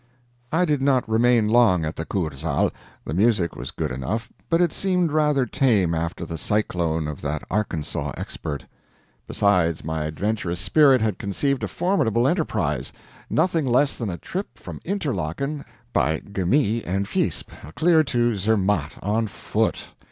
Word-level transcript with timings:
I 0.51 0.65
did 0.65 0.81
not 0.81 1.07
remain 1.07 1.47
long 1.47 1.85
at 1.85 1.95
the 1.95 2.07
Kursaal; 2.07 2.71
the 3.05 3.13
music 3.13 3.55
was 3.55 3.69
good 3.69 3.91
enough, 3.91 4.33
but 4.49 4.59
it 4.59 4.73
seemed 4.73 5.11
rather 5.11 5.45
tame 5.45 5.93
after 5.93 6.25
the 6.25 6.39
cyclone 6.39 7.07
of 7.07 7.21
that 7.21 7.43
Arkansaw 7.51 8.11
expert. 8.17 8.65
Besides, 9.27 9.85
my 9.85 10.05
adventurous 10.05 10.59
spirit 10.59 11.01
had 11.01 11.19
conceived 11.19 11.63
a 11.63 11.67
formidable 11.67 12.27
enterprise 12.27 12.91
nothing 13.29 13.67
less 13.67 13.95
than 13.95 14.09
a 14.09 14.17
trip 14.17 14.57
from 14.57 14.81
Interlaken, 14.83 15.63
by 15.93 16.15
the 16.25 16.31
Gemmi 16.31 16.81
and 16.83 17.05
Visp, 17.07 17.49
clear 17.75 18.03
to 18.05 18.37
Zermatt, 18.37 18.93
on 19.03 19.27
foot! 19.27 19.85